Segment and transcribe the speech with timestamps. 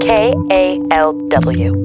[0.00, 1.76] KALW.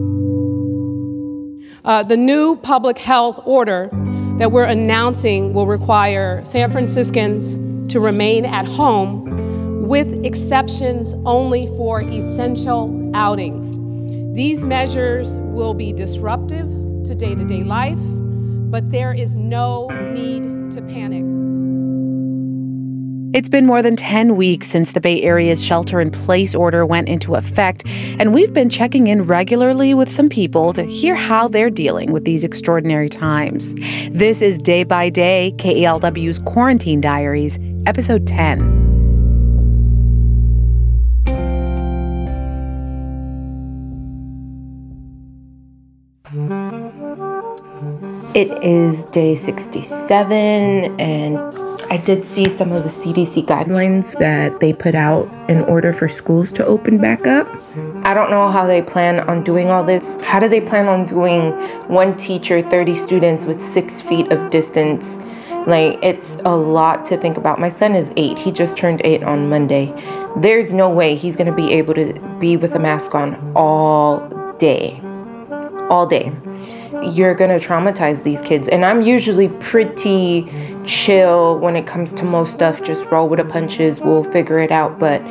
[1.83, 3.89] Uh, the new public health order
[4.37, 7.57] that we're announcing will require San Franciscans
[7.91, 13.77] to remain at home with exceptions only for essential outings.
[14.35, 16.67] These measures will be disruptive
[17.03, 17.99] to day to day life,
[18.71, 21.44] but there is no need to panic.
[23.35, 27.09] It's been more than 10 weeks since the Bay Area's shelter in place order went
[27.09, 31.69] into effect, and we've been checking in regularly with some people to hear how they're
[31.69, 33.75] dealing with these extraordinary times.
[34.09, 38.83] This is Day by Day, KALW's Quarantine Diaries, Episode 10.
[48.33, 54.73] It is day 67, and I did see some of the CDC guidelines that they
[54.73, 57.47] put out in order for schools to open back up.
[58.03, 60.19] I don't know how they plan on doing all this.
[60.21, 61.51] How do they plan on doing
[61.87, 65.17] one teacher, 30 students with six feet of distance?
[65.67, 67.59] Like, it's a lot to think about.
[67.59, 69.93] My son is eight, he just turned eight on Monday.
[70.37, 74.99] There's no way he's gonna be able to be with a mask on all day.
[75.89, 76.31] All day
[77.13, 78.67] you're to traumatize these kids.
[78.67, 80.51] And I'm usually pretty
[80.85, 84.71] chill when it comes to most stuff, just roll with the punches, we'll figure it
[84.71, 84.99] out.
[84.99, 85.21] But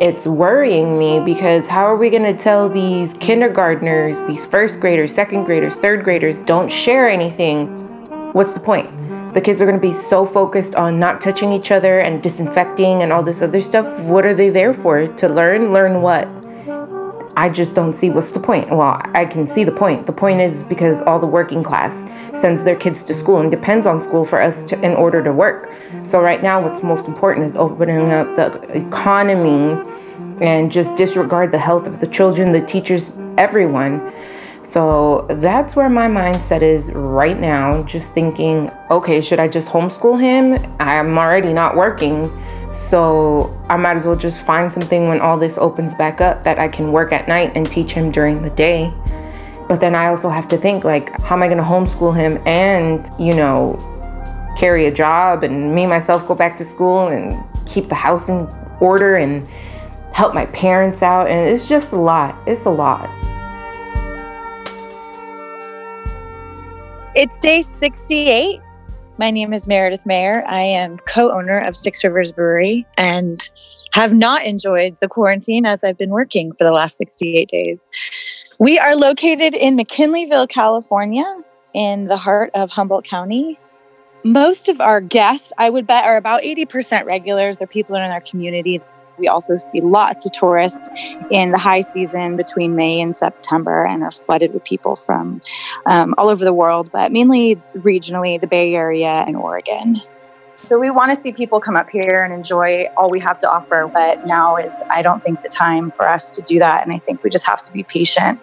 [0.00, 5.44] it's worrying me because how are we to tell these kindergartners, these first graders, second
[5.44, 7.66] graders, third graders, don't share anything?
[8.32, 8.88] What's the point?
[9.34, 13.12] The kids are to be so focused on not touching each other and disinfecting and
[13.12, 14.00] all this other stuff.
[14.02, 15.06] What are they there for?
[15.06, 15.72] To learn?
[15.72, 16.28] Learn what?
[17.38, 18.68] I just don't see what's the point.
[18.68, 20.06] Well, I can see the point.
[20.06, 22.02] The point is because all the working class
[22.36, 25.32] sends their kids to school and depends on school for us to, in order to
[25.32, 25.70] work.
[26.04, 29.80] So right now, what's most important is opening up the economy
[30.40, 34.12] and just disregard the health of the children, the teachers, everyone.
[34.68, 37.84] So that's where my mindset is right now.
[37.84, 40.74] Just thinking, okay, should I just homeschool him?
[40.80, 42.32] I'm already not working.
[42.88, 46.58] So I might as well just find something when all this opens back up that
[46.58, 48.92] I can work at night and teach him during the day.
[49.68, 52.40] But then I also have to think like, how am I going to homeschool him
[52.46, 53.76] and, you know,
[54.56, 58.48] carry a job and me myself go back to school and keep the house in
[58.80, 59.46] order and
[60.12, 61.28] help my parents out.
[61.28, 62.34] And it's just a lot.
[62.46, 63.10] It's a lot.
[67.14, 68.60] It's day 68
[69.18, 70.44] my name is Meredith Mayer.
[70.46, 73.48] I am co owner of Six Rivers Brewery and
[73.92, 77.88] have not enjoyed the quarantine as I've been working for the last 68 days.
[78.60, 81.24] We are located in McKinleyville, California,
[81.74, 83.58] in the heart of Humboldt County.
[84.24, 87.56] Most of our guests, I would bet, are about 80% regulars.
[87.56, 88.80] They're people in our community
[89.18, 90.88] we also see lots of tourists
[91.30, 95.40] in the high season between May and September and are flooded with people from
[95.86, 99.92] um, all over the world, but mainly regionally, the Bay Area and Oregon.
[100.56, 103.50] So we want to see people come up here and enjoy all we have to
[103.50, 106.84] offer, but now is, I don't think, the time for us to do that.
[106.84, 108.40] And I think we just have to be patient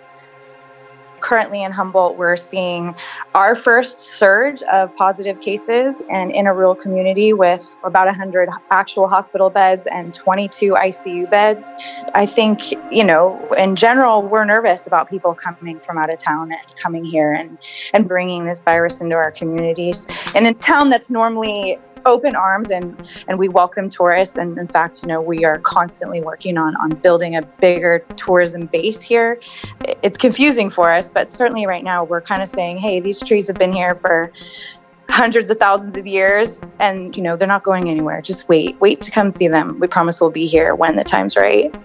[1.25, 2.95] currently in Humboldt, we're seeing
[3.33, 9.07] our first surge of positive cases and in a rural community with about 100 actual
[9.07, 11.67] hospital beds and 22 ICU beds.
[12.13, 16.51] I think, you know, in general, we're nervous about people coming from out of town
[16.51, 17.57] and coming here and,
[17.91, 20.05] and bringing this virus into our communities.
[20.35, 22.95] And in a town that's normally open arms and
[23.27, 24.35] and we welcome tourists.
[24.35, 28.67] And in fact you know we are constantly working on on building a bigger tourism
[28.67, 29.39] base here.
[30.01, 33.47] It's confusing for us but certainly right now we're kind of saying hey these trees
[33.47, 34.31] have been here for
[35.09, 38.21] hundreds of thousands of years and you know they're not going anywhere.
[38.21, 39.79] Just wait wait to come see them.
[39.79, 41.75] We promise we'll be here when the time's right.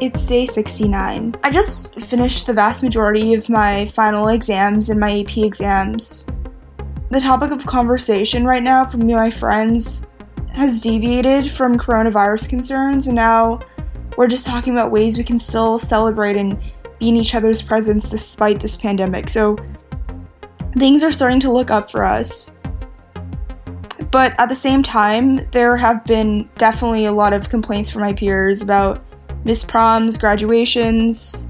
[0.00, 1.34] It's day 69.
[1.42, 6.24] I just finished the vast majority of my final exams and my AP exams
[7.10, 10.06] the topic of conversation right now from me and my friends
[10.52, 13.60] has deviated from coronavirus concerns, and now
[14.16, 16.60] we're just talking about ways we can still celebrate and
[16.98, 19.28] be in each other's presence despite this pandemic.
[19.28, 19.56] So
[20.76, 22.54] things are starting to look up for us.
[24.10, 28.12] But at the same time, there have been definitely a lot of complaints from my
[28.12, 29.04] peers about
[29.44, 31.46] missed proms, graduations,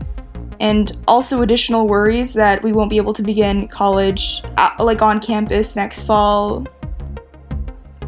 [0.61, 5.21] and also additional worries that we won't be able to begin college at, like on
[5.21, 6.67] campus next fall.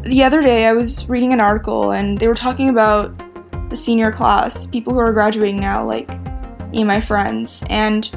[0.03, 3.17] The other day I was reading an article and they were talking about
[3.69, 6.09] the senior class, people who are graduating now like
[6.71, 8.09] me and my friends, and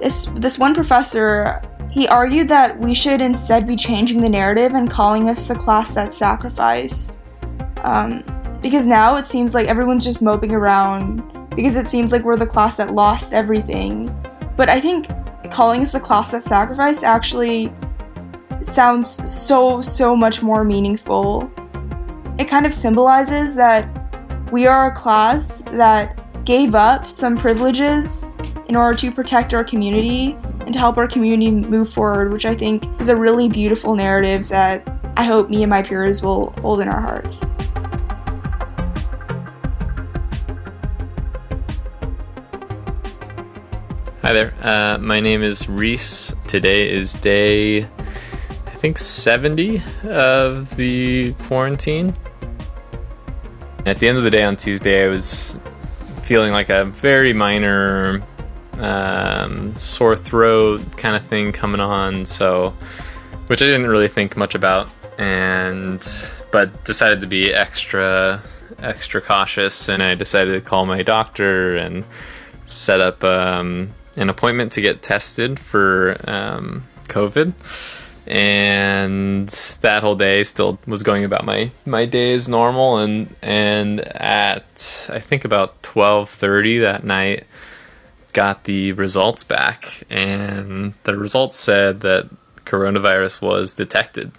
[0.00, 1.60] this this one professor
[1.90, 5.94] he argued that we should instead be changing the narrative and calling us the class
[5.94, 7.20] that sacrificed.
[7.82, 8.24] Um,
[8.62, 11.20] Because now it seems like everyone's just moping around
[11.54, 14.14] because it seems like we're the class that lost everything.
[14.56, 15.08] But I think
[15.50, 17.72] calling us the class that sacrificed actually
[18.62, 21.50] sounds so, so much more meaningful.
[22.38, 23.88] It kind of symbolizes that
[24.52, 28.30] we are a class that gave up some privileges
[28.68, 32.54] in order to protect our community and to help our community move forward, which I
[32.54, 36.80] think is a really beautiful narrative that I hope me and my peers will hold
[36.80, 37.46] in our hearts.
[44.32, 44.54] Hi there.
[44.62, 46.34] Uh, my name is Reese.
[46.46, 52.16] Today is day, I think, 70 of the quarantine.
[53.84, 55.58] At the end of the day on Tuesday, I was
[56.22, 58.22] feeling like a very minor
[58.78, 62.70] um, sore throat kind of thing coming on, so
[63.48, 64.88] which I didn't really think much about,
[65.18, 66.02] and
[66.50, 68.40] but decided to be extra
[68.78, 72.06] extra cautious, and I decided to call my doctor and
[72.64, 73.22] set up.
[73.22, 77.52] Um, an appointment to get tested for um, COVID,
[78.26, 79.48] and
[79.80, 82.98] that whole day still was going about my my day as normal.
[82.98, 87.44] And and at I think about twelve thirty that night,
[88.32, 92.28] got the results back, and the results said that
[92.64, 94.32] coronavirus was detected.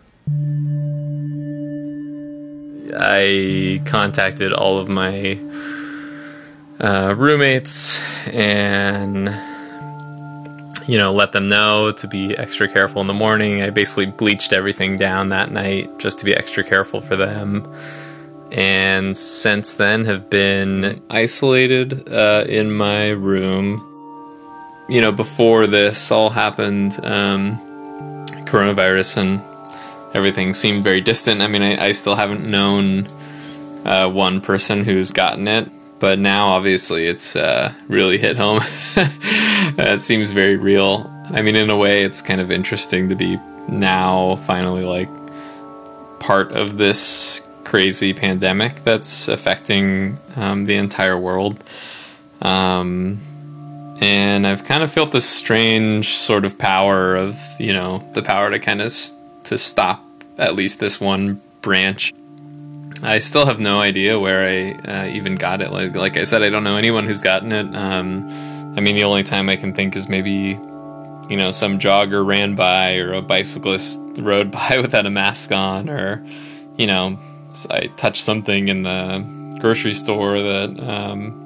[2.96, 5.40] I contacted all of my
[6.80, 9.30] uh, roommates and
[10.88, 13.62] you know, let them know to be extra careful in the morning.
[13.62, 17.68] I basically bleached everything down that night just to be extra careful for them.
[18.52, 23.90] And since then, have been isolated uh, in my room.
[24.90, 27.58] You know, before this all happened, um,
[28.46, 31.42] coronavirus and everything seemed very distant.
[31.42, 33.08] I mean, I, I still haven't known
[33.86, 35.72] uh, one person who's gotten it
[36.04, 38.60] but now obviously it's uh, really hit home.
[38.98, 41.10] it seems very real.
[41.32, 43.40] I mean, in a way, it's kind of interesting to be
[43.70, 45.08] now finally like
[46.20, 51.64] part of this crazy pandemic that's affecting um, the entire world.
[52.42, 53.22] Um,
[54.02, 58.52] and I've kind of felt this strange sort of power of, you know, the power
[58.52, 59.16] to kind of s-
[59.46, 60.04] to stop
[60.38, 62.14] at least this one branch
[63.04, 65.72] I still have no idea where I uh, even got it.
[65.72, 67.76] Like, like I said, I don't know anyone who's gotten it.
[67.76, 68.30] Um,
[68.78, 70.58] I mean, the only time I can think is maybe,
[71.30, 75.90] you know, some jogger ran by or a bicyclist rode by without a mask on,
[75.90, 76.26] or,
[76.78, 77.20] you know,
[77.70, 81.40] I touched something in the grocery store that, um,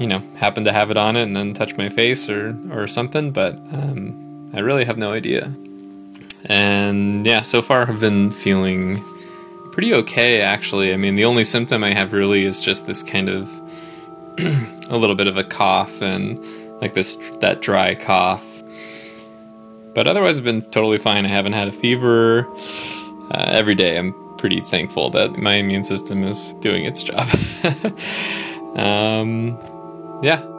[0.00, 2.86] you know, happened to have it on it and then touch my face or, or
[2.86, 3.30] something.
[3.30, 5.52] But um, I really have no idea.
[6.46, 9.04] And yeah, so far I've been feeling
[9.72, 10.92] pretty okay actually.
[10.92, 13.50] I mean, the only symptom I have really is just this kind of
[14.90, 16.38] a little bit of a cough and
[16.80, 18.62] like this that dry cough.
[19.94, 21.24] But otherwise, I've been totally fine.
[21.24, 22.48] I haven't had a fever.
[23.30, 27.28] Uh, every day, I'm pretty thankful that my immune system is doing its job.
[28.76, 29.58] um,
[30.22, 30.51] yeah.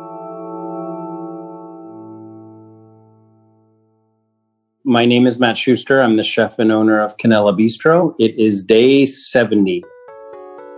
[4.86, 6.02] My name is Matt Schuster.
[6.02, 8.14] I'm the chef and owner of Canela Bistro.
[8.20, 9.82] It is day 70.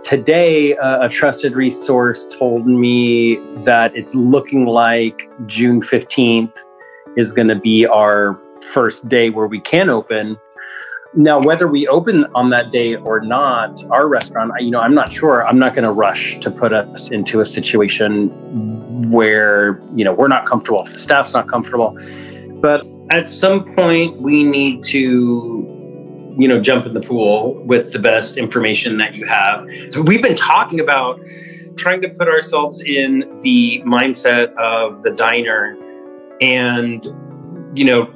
[0.04, 6.56] Today, uh, a trusted resource told me that it's looking like June 15th
[7.16, 10.36] is going to be our first day where we can open.
[11.14, 15.12] Now, whether we open on that day or not, our restaurant, you know, I'm not
[15.12, 15.44] sure.
[15.44, 18.30] I'm not going to rush to put us into a situation
[19.10, 21.98] where, you know, we're not comfortable, if the staff's not comfortable.
[22.60, 25.62] But at some point we need to
[26.38, 29.66] you know jump in the pool with the best information that you have.
[29.90, 31.20] So we've been talking about
[31.76, 35.76] trying to put ourselves in the mindset of the diner
[36.40, 37.04] and
[37.74, 38.10] you know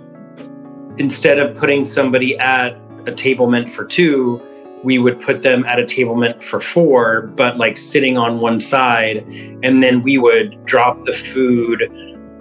[0.98, 4.40] instead of putting somebody at a table meant for two
[4.82, 8.60] we would put them at a table meant for four but like sitting on one
[8.60, 9.18] side
[9.62, 11.82] and then we would drop the food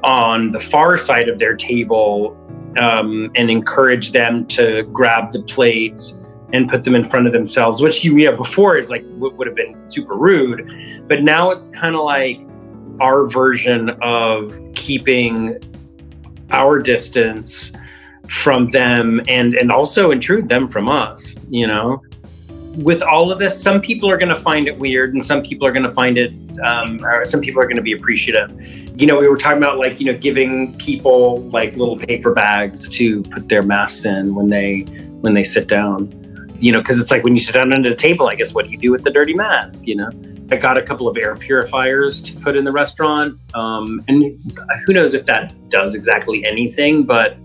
[0.03, 2.36] on the far side of their table
[2.77, 6.15] um, and encourage them to grab the plates
[6.53, 9.55] and put them in front of themselves, which you know before is like would have
[9.55, 12.39] been super rude, but now it's kind of like
[12.99, 15.57] our version of keeping
[16.51, 17.71] our distance
[18.29, 22.01] from them and and also intrude them from us you know
[22.75, 25.67] with all of this, some people are going to find it weird, and some people
[25.67, 26.31] are going to find it,
[26.63, 28.51] um, or some people are going to be appreciative.
[28.99, 32.88] You know, we were talking about like you know giving people like little paper bags
[32.89, 34.81] to put their masks in when they
[35.21, 36.15] when they sit down.
[36.59, 38.65] you know, because it's like when you sit down under the table, I guess what
[38.65, 39.88] do you do with the dirty mask?
[39.88, 40.09] You know,
[40.51, 44.39] I got a couple of air purifiers to put in the restaurant, um, and
[44.85, 47.38] who knows if that does exactly anything, but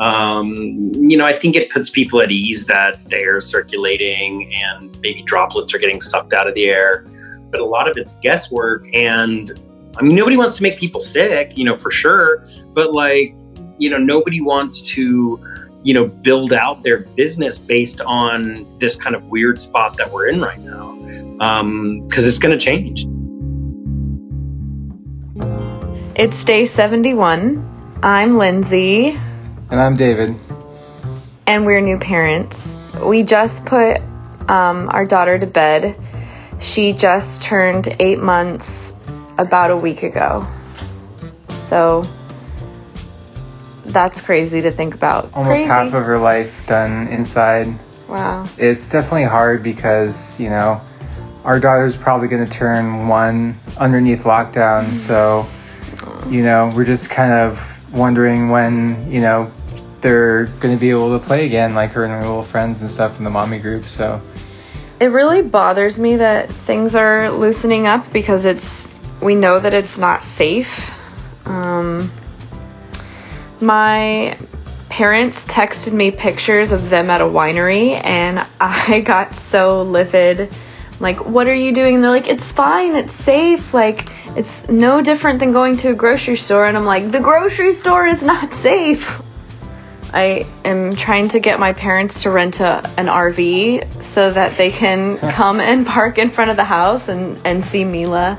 [0.00, 4.52] um, you know, I think it puts people at ease that the air is circulating
[4.54, 7.06] and maybe droplets are getting sucked out of the air.
[7.50, 9.58] But a lot of it's guesswork, and
[9.96, 12.46] I mean, nobody wants to make people sick, you know, for sure.
[12.74, 13.34] But like,
[13.78, 15.40] you know, nobody wants to
[15.86, 20.26] you know, build out their business based on this kind of weird spot that we're
[20.26, 20.96] in right now.
[21.36, 23.06] Because um, it's going to change.
[26.16, 27.98] It's day 71.
[28.02, 29.16] I'm Lindsay.
[29.68, 30.36] And I'm David.
[31.48, 32.76] And we're new parents.
[33.02, 33.98] We just put
[34.48, 35.98] um, our daughter to bed.
[36.60, 38.94] She just turned eight months
[39.38, 40.46] about a week ago.
[41.66, 42.04] So
[43.86, 45.34] that's crazy to think about.
[45.34, 45.64] Almost crazy.
[45.64, 47.66] half of her life done inside.
[48.08, 48.46] Wow.
[48.58, 50.80] It's definitely hard because, you know,
[51.44, 54.94] our daughter's probably going to turn one underneath lockdown.
[54.94, 55.48] so,
[56.30, 57.60] you know, we're just kind of
[57.92, 59.50] wondering when, you know,
[60.06, 62.88] they're going to be able to play again, like her and her little friends and
[62.88, 63.86] stuff in the mommy group.
[63.86, 64.22] So,
[65.00, 68.86] it really bothers me that things are loosening up because it's,
[69.20, 70.92] we know that it's not safe.
[71.44, 72.12] Um,
[73.60, 74.38] my
[74.90, 80.54] parents texted me pictures of them at a winery and I got so livid.
[81.00, 81.96] Like, what are you doing?
[81.96, 83.74] And they're like, it's fine, it's safe.
[83.74, 86.64] Like, it's no different than going to a grocery store.
[86.64, 89.20] And I'm like, the grocery store is not safe.
[90.16, 94.70] I am trying to get my parents to rent a, an RV so that they
[94.70, 98.38] can come and park in front of the house and, and see Mila.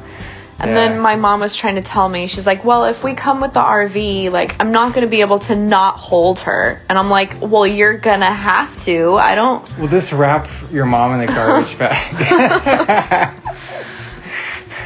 [0.58, 0.76] And yeah.
[0.76, 3.54] then my mom was trying to tell me, she's like, well, if we come with
[3.54, 6.82] the RV, like, I'm not going to be able to not hold her.
[6.90, 9.14] And I'm like, well, you're going to have to.
[9.14, 9.78] I don't.
[9.78, 13.36] We'll just wrap your mom in a garbage bag.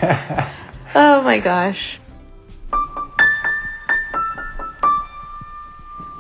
[0.94, 2.01] oh my gosh.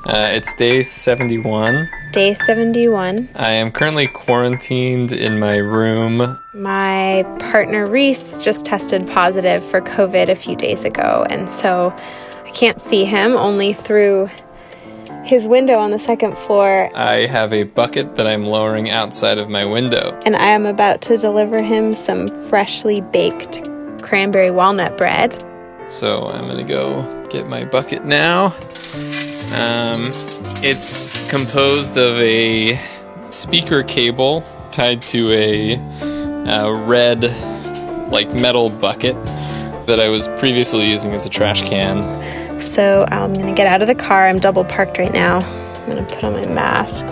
[0.03, 1.87] Uh, it's day 71.
[2.11, 3.29] Day 71.
[3.35, 6.39] I am currently quarantined in my room.
[6.55, 11.93] My partner Reese just tested positive for COVID a few days ago, and so
[12.43, 14.27] I can't see him only through
[15.23, 16.89] his window on the second floor.
[16.95, 20.19] I have a bucket that I'm lowering outside of my window.
[20.25, 23.63] And I am about to deliver him some freshly baked
[24.01, 25.31] cranberry walnut bread.
[25.87, 28.55] So I'm to go get my bucket now.
[29.53, 30.11] Um,
[30.63, 32.79] it's composed of a
[33.29, 35.73] speaker cable tied to a,
[36.47, 37.23] a red,
[38.11, 39.15] like metal bucket
[39.87, 42.61] that I was previously using as a trash can.
[42.61, 44.27] So I'm gonna get out of the car.
[44.27, 45.39] I'm double parked right now.
[45.39, 47.05] I'm gonna put on my mask.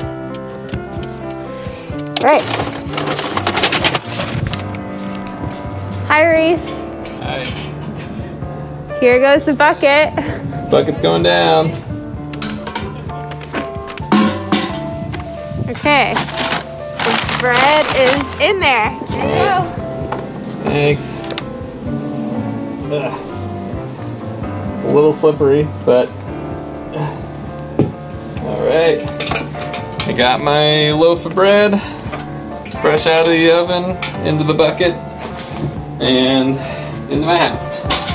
[2.22, 2.44] All right.
[6.08, 6.70] Hi, Reese.
[7.24, 7.44] Hi.
[9.00, 10.14] Here goes the bucket.
[10.70, 11.89] Bucket's going down.
[15.70, 16.16] Okay.
[16.16, 19.00] The bread is in there.
[19.12, 19.62] There.
[20.64, 21.20] Thanks.
[22.92, 23.14] Ugh.
[24.74, 26.10] It's a little slippery, but.
[28.44, 29.00] Alright.
[30.08, 31.80] I got my loaf of bread
[32.82, 33.96] fresh out of the oven
[34.26, 34.94] into the bucket
[36.02, 36.58] and
[37.12, 38.09] into my house.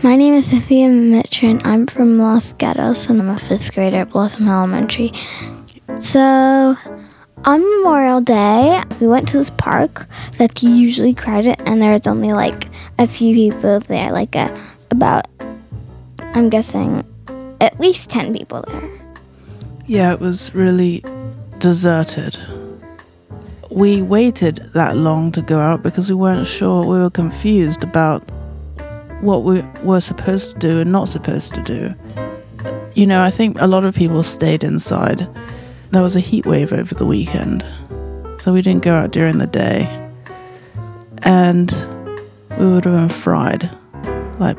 [0.00, 1.60] My name is Sophia Mitrin.
[1.64, 5.12] I'm from Los Gatos and I'm a fifth grader at Blossom Elementary.
[5.98, 6.76] So,
[7.44, 12.68] on Memorial Day, we went to this park that's usually crowded and there's only like
[13.00, 14.56] a few people there, like a,
[14.92, 15.26] about,
[16.20, 17.04] I'm guessing,
[17.60, 18.90] at least 10 people there.
[19.88, 21.02] Yeah, it was really
[21.58, 22.38] deserted.
[23.68, 26.84] We waited that long to go out because we weren't sure.
[26.84, 28.22] We were confused about
[29.20, 31.94] what we were supposed to do and not supposed to do.
[32.94, 35.26] You know, I think a lot of people stayed inside.
[35.90, 37.64] There was a heat wave over the weekend,
[38.38, 39.86] so we didn't go out during the day.
[41.22, 41.70] And
[42.58, 43.70] we would have been fried
[44.38, 44.56] like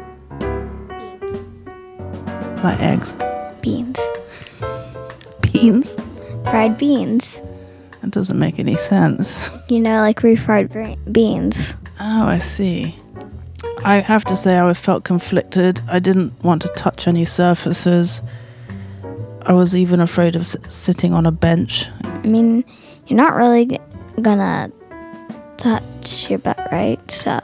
[2.64, 3.14] like eggs.
[3.62, 4.00] Beans.
[5.42, 5.96] Beans?
[6.46, 7.42] Fried beans.
[8.02, 9.50] That doesn't make any sense.
[9.68, 11.74] You know, like refried beans.
[12.00, 12.96] Oh, I see.
[13.86, 15.80] I have to say, I felt conflicted.
[15.90, 18.22] I didn't want to touch any surfaces.
[19.44, 21.88] I was even afraid of s- sitting on a bench.
[22.04, 22.64] I mean,
[23.08, 23.80] you're not really g-
[24.22, 24.70] gonna
[25.58, 27.00] touch your butt, right?
[27.10, 27.40] So.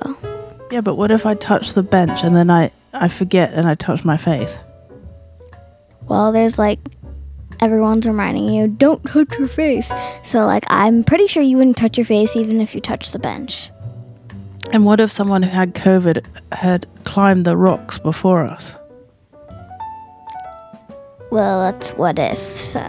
[0.72, 3.76] Yeah, but what if I touch the bench and then I, I forget and I
[3.76, 4.58] touch my face?
[6.08, 6.80] Well, there's like
[7.62, 9.92] everyone's reminding you, don't touch your face.
[10.24, 13.20] So, like, I'm pretty sure you wouldn't touch your face even if you touched the
[13.20, 13.72] bench.
[14.72, 18.78] And what if someone who had COVID had climbed the rocks before us?
[21.32, 22.80] Well, that's what if, so.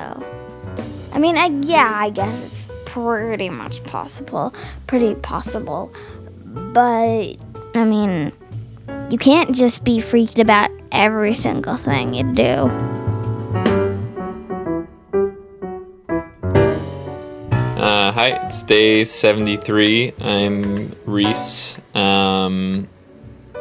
[1.12, 4.54] I mean, I, yeah, I guess it's pretty much possible.
[4.86, 5.92] Pretty possible.
[6.44, 7.36] But,
[7.74, 8.32] I mean,
[9.10, 12.70] you can't just be freaked about every single thing you do.
[18.46, 20.12] It's day 73.
[20.20, 21.80] I'm Reese.
[21.96, 22.86] Um,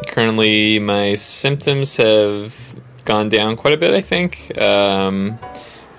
[0.05, 4.55] currently, my symptoms have gone down quite a bit, I think.
[4.61, 5.39] Um,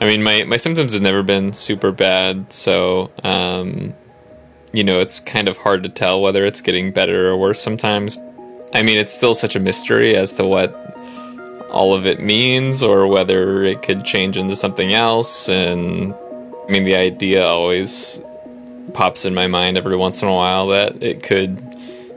[0.01, 3.93] I mean, my, my symptoms have never been super bad, so, um,
[4.73, 8.17] you know, it's kind of hard to tell whether it's getting better or worse sometimes.
[8.73, 10.71] I mean, it's still such a mystery as to what
[11.73, 15.49] all of it means or whether it could change into something else.
[15.49, 16.15] And
[16.69, 18.21] I mean, the idea always
[18.95, 21.61] pops in my mind every once in a while that it could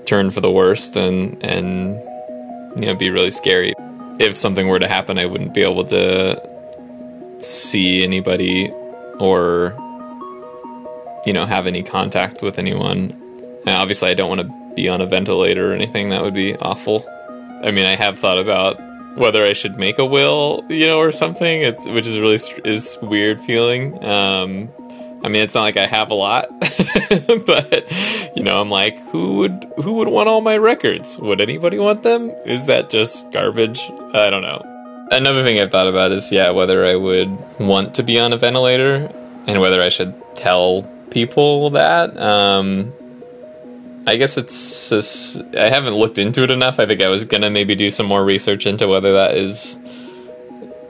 [0.05, 1.95] turn for the worst and, and,
[2.79, 3.73] you know, be really scary.
[4.19, 6.49] If something were to happen, I wouldn't be able to
[7.41, 8.71] see anybody
[9.19, 9.75] or
[11.25, 13.11] you know have any contact with anyone.
[13.65, 16.09] And obviously i don't want to be on a ventilator or anything.
[16.09, 17.05] That would be awful.
[17.63, 18.79] I mean i have thought about
[19.17, 21.61] whether i should make a will you know or something.
[21.61, 24.03] It's which is really is weird feeling.
[24.03, 24.69] Um
[25.23, 26.47] i mean it's not like i have a lot
[27.45, 27.85] but
[28.35, 32.03] you know i'm like who would who would want all my records would anybody want
[32.03, 33.79] them is that just garbage
[34.13, 34.61] i don't know
[35.11, 38.37] Another thing I've thought about is, yeah, whether I would want to be on a
[38.37, 39.11] ventilator
[39.47, 42.15] and whether I should tell people that.
[42.19, 42.93] Um,
[44.05, 46.79] I guess it's just, I haven't looked into it enough.
[46.79, 49.77] I think I was gonna maybe do some more research into whether that is,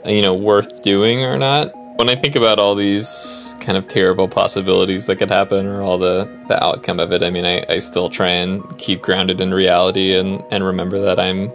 [0.06, 1.74] you know, worth doing or not.
[2.00, 5.98] When I think about all these kind of terrible possibilities that could happen or all
[5.98, 9.54] the, the outcome of it, I mean, I, I still try and keep grounded in
[9.54, 11.52] reality and, and remember that I'm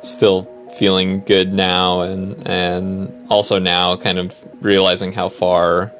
[0.00, 0.42] still
[0.76, 5.92] feeling good now and and also now kind of realizing how far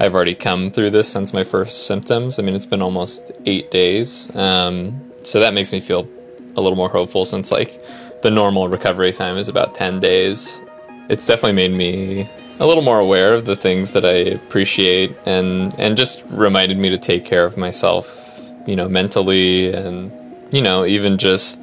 [0.00, 2.38] I've already come through this since my first symptoms.
[2.38, 4.34] I mean, it's been almost eight days.
[4.34, 6.08] Um, so that makes me feel
[6.56, 7.78] a little more hopeful since like
[8.22, 10.62] the normal recovery time is about 10 days.
[11.10, 15.74] It's definitely made me a little more aware of the things that I appreciate and
[15.78, 20.12] and just reminded me to take care of myself, you know, mentally and
[20.52, 21.62] you know, even just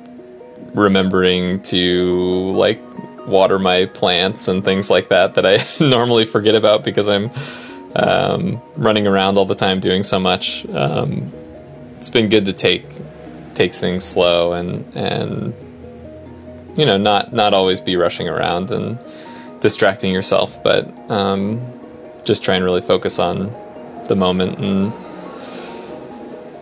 [0.74, 2.80] remembering to like
[3.28, 7.32] water my plants and things like that that I normally forget about because I'm
[7.96, 10.68] um, running around all the time doing so much.
[10.70, 11.34] Um,
[11.96, 12.86] it's been good to take
[13.54, 15.54] take things slow and and
[16.78, 19.00] you know not not always be rushing around and
[19.66, 21.60] distracting yourself, but um,
[22.24, 23.52] just try and really focus on
[24.08, 24.94] the moment and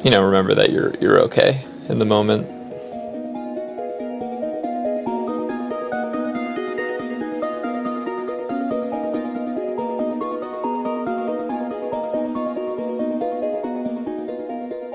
[0.05, 2.47] you know remember that you're you're okay in the moment.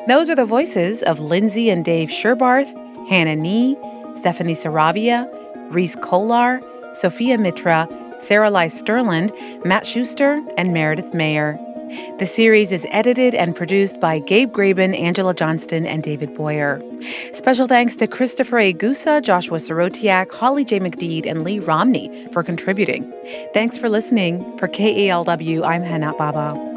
[0.09, 2.73] Those are the voices of Lindsay and Dave Sherbarth,
[3.11, 3.77] Hannah Nee,
[4.15, 5.29] Stephanie Saravia,
[5.71, 6.63] Reese Kolar,
[6.99, 9.31] Sophia Mitra, Sarah Lai Stirland,
[9.65, 11.57] Matt Schuster, and Meredith Mayer.
[12.19, 16.83] The series is edited and produced by Gabe Graben, Angela Johnston, and David Boyer.
[17.33, 20.81] Special thanks to Christopher Egusa, Joshua Sorotiak, Holly J.
[20.81, 23.11] McDede, and Lee Romney for contributing.
[23.55, 24.59] Thanks for listening.
[24.59, 26.68] For KALW, I'm Hana Baba.